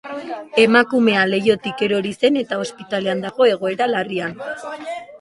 [0.63, 4.39] Emakumea leihotik erori zen, eta ospitalean dago, egoera larrian.